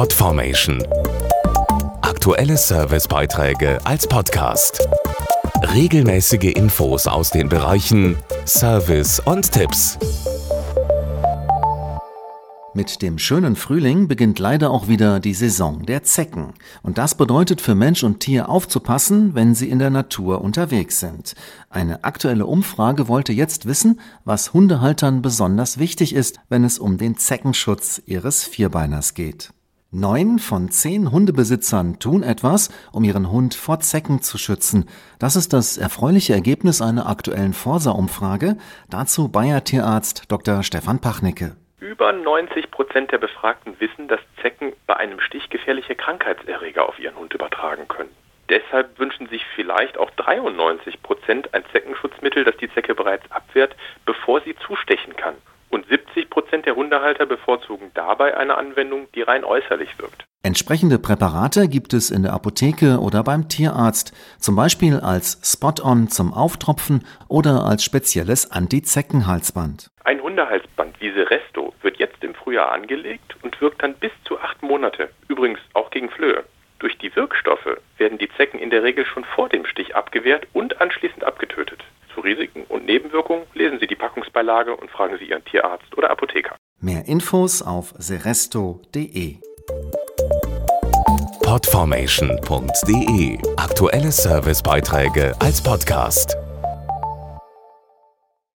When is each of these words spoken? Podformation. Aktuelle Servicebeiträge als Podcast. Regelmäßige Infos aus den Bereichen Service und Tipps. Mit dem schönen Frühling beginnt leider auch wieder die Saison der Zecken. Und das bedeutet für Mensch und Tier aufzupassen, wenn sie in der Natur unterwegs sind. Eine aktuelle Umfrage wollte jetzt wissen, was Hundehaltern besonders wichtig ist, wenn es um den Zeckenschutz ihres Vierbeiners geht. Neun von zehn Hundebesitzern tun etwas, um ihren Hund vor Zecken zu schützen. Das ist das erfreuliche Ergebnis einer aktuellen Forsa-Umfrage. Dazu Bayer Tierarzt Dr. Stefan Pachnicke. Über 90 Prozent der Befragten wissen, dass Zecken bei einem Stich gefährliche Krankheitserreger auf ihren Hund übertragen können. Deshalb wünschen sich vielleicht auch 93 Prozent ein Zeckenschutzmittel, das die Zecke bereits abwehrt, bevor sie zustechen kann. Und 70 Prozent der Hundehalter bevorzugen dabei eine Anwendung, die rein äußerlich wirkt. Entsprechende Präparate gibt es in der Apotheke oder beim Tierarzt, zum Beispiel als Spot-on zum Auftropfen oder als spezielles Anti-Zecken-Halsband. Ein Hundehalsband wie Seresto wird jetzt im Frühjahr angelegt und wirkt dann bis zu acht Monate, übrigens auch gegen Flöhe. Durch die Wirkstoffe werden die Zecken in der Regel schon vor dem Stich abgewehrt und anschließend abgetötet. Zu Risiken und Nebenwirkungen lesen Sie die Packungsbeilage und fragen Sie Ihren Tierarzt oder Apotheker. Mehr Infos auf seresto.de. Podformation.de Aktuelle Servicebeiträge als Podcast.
Podformation. 0.00 0.82
Aktuelle 2.00 2.56
Servicebeiträge 2.56 3.84
als 3.84 4.06
Podcast. 4.06 4.88
Regelmäßige 5.74 6.54
Infos 6.54 7.06
aus 7.06 7.28
den 7.28 7.50
Bereichen 7.50 8.16
Service 8.46 9.20
und 9.20 9.52
Tipps. 9.52 9.98
Mit 12.72 13.02
dem 13.02 13.18
schönen 13.18 13.56
Frühling 13.56 14.08
beginnt 14.08 14.38
leider 14.38 14.70
auch 14.70 14.88
wieder 14.88 15.20
die 15.20 15.34
Saison 15.34 15.84
der 15.84 16.02
Zecken. 16.02 16.54
Und 16.82 16.96
das 16.96 17.14
bedeutet 17.14 17.60
für 17.60 17.74
Mensch 17.74 18.02
und 18.02 18.20
Tier 18.20 18.48
aufzupassen, 18.48 19.34
wenn 19.34 19.54
sie 19.54 19.68
in 19.68 19.80
der 19.80 19.90
Natur 19.90 20.40
unterwegs 20.40 20.98
sind. 21.00 21.34
Eine 21.68 22.04
aktuelle 22.04 22.46
Umfrage 22.46 23.06
wollte 23.06 23.34
jetzt 23.34 23.66
wissen, 23.66 24.00
was 24.24 24.54
Hundehaltern 24.54 25.20
besonders 25.20 25.78
wichtig 25.78 26.14
ist, 26.14 26.40
wenn 26.48 26.64
es 26.64 26.78
um 26.78 26.96
den 26.96 27.18
Zeckenschutz 27.18 28.00
ihres 28.06 28.44
Vierbeiners 28.44 29.12
geht. 29.12 29.52
Neun 29.92 30.38
von 30.38 30.70
zehn 30.70 31.10
Hundebesitzern 31.10 31.98
tun 31.98 32.22
etwas, 32.22 32.68
um 32.92 33.02
ihren 33.02 33.28
Hund 33.32 33.56
vor 33.56 33.80
Zecken 33.80 34.22
zu 34.22 34.38
schützen. 34.38 34.88
Das 35.18 35.34
ist 35.34 35.52
das 35.52 35.78
erfreuliche 35.78 36.32
Ergebnis 36.32 36.80
einer 36.80 37.08
aktuellen 37.08 37.52
Forsa-Umfrage. 37.52 38.56
Dazu 38.88 39.26
Bayer 39.26 39.64
Tierarzt 39.64 40.30
Dr. 40.30 40.62
Stefan 40.62 41.00
Pachnicke. 41.00 41.56
Über 41.80 42.12
90 42.12 42.70
Prozent 42.70 43.10
der 43.10 43.18
Befragten 43.18 43.74
wissen, 43.80 44.06
dass 44.06 44.20
Zecken 44.40 44.74
bei 44.86 44.96
einem 44.96 45.18
Stich 45.18 45.50
gefährliche 45.50 45.96
Krankheitserreger 45.96 46.88
auf 46.88 46.96
ihren 47.00 47.16
Hund 47.16 47.34
übertragen 47.34 47.88
können. 47.88 48.10
Deshalb 48.48 48.96
wünschen 49.00 49.26
sich 49.26 49.44
vielleicht 49.56 49.98
auch 49.98 50.12
93 50.12 51.02
Prozent 51.02 51.52
ein 51.52 51.64
Zeckenschutzmittel, 51.72 52.44
das 52.44 52.56
die 52.58 52.72
Zecke 52.72 52.94
bereits 52.94 53.28
abwehrt, 53.32 53.74
bevor 54.06 54.40
sie 54.42 54.54
zustechen 54.54 55.16
kann. 55.16 55.34
Und 56.74 56.90
70 56.90 56.94
Prozent 56.94 57.00
der 57.00 57.00
Hundehalter 57.00 57.26
bevorzugen 57.26 57.90
dabei 57.94 58.36
eine 58.36 58.56
Anwendung, 58.56 59.08
die 59.14 59.22
rein 59.22 59.44
äußerlich 59.44 59.98
wirkt. 59.98 60.24
Entsprechende 60.42 60.98
Präparate 60.98 61.68
gibt 61.68 61.92
es 61.92 62.10
in 62.10 62.22
der 62.22 62.32
Apotheke 62.32 62.98
oder 62.98 63.22
beim 63.24 63.48
Tierarzt, 63.48 64.12
zum 64.38 64.56
Beispiel 64.56 65.00
als 65.00 65.40
Spot-on 65.44 66.08
zum 66.08 66.32
Auftropfen 66.32 67.04
oder 67.28 67.64
als 67.64 67.84
spezielles 67.84 68.50
Anti-Zecken-Halsband. 68.50 69.90
Ein 70.04 70.22
Hundehalsband 70.22 71.00
wie 71.00 71.10
Seresto 71.10 71.74
wird 71.82 71.98
jetzt 71.98 72.22
im 72.22 72.34
Frühjahr 72.34 72.72
angelegt 72.72 73.36
und 73.42 73.60
wirkt 73.60 73.82
dann 73.82 73.94
bis 73.94 74.12
zu 74.24 74.38
acht 74.40 74.62
Monate, 74.62 75.10
übrigens 75.28 75.60
auch 75.74 75.90
gegen 75.90 76.08
Flöhe. 76.08 76.44
Durch 76.78 76.96
die 76.96 77.14
Wirkstoffe 77.14 77.78
werden 77.98 78.16
die 78.16 78.30
Zecken 78.36 78.58
in 78.58 78.70
der 78.70 78.82
Regel 78.82 79.04
schon 79.04 79.24
vor 79.24 79.48
dem 79.50 79.66
Stich 79.66 79.94
abgewehrt 79.94 80.46
und 80.54 80.80
anschließend 80.80 81.24
abgetötet. 81.24 81.84
Zu 82.14 82.20
Risiken 82.22 82.64
und 82.68 82.86
Nebenwirkungen 82.86 83.44
lesen 83.54 83.78
Sie 83.78 83.86
die 83.86 83.96
Packungsbeilage 83.96 84.74
und 84.74 84.90
fragen 84.90 85.18
Sie 85.18 85.26
Ihren 85.26 85.44
Tierarzt 85.44 85.96
oder 85.96 86.10
Apotheker. 86.10 86.56
Mehr 86.82 87.06
Infos 87.08 87.60
auf 87.60 87.92
seresto.de. 87.98 89.36
Podformation.de 91.42 93.38
Aktuelle 93.56 94.10
Servicebeiträge 94.10 95.34
als 95.40 95.60
Podcast. 95.60 96.38